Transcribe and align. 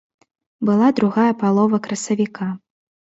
Была 0.69 0.87
другая 0.99 1.27
палова 1.43 1.81
красавіка. 1.89 2.49